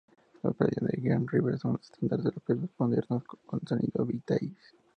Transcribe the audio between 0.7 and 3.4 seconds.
Great River son el estandarte de los previos modernos